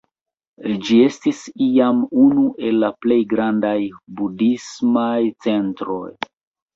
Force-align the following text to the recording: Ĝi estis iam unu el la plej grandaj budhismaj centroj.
Ĝi 0.85 0.95
estis 1.07 1.41
iam 1.65 1.99
unu 2.21 2.45
el 2.69 2.79
la 2.83 2.89
plej 3.05 3.17
grandaj 3.33 3.75
budhismaj 4.23 5.19
centroj. 5.47 6.01